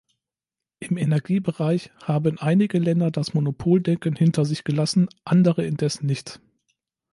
Im 0.79 0.97
Energiebereich 0.97 1.91
haben 2.01 2.39
einige 2.39 2.79
Länder 2.79 3.11
das 3.11 3.35
Monopoldenken 3.35 4.15
hinter 4.15 4.45
sich 4.45 4.63
gelassen, 4.63 5.07
andere 5.25 5.63
indessen 5.63 6.07
nicht. 6.07 6.41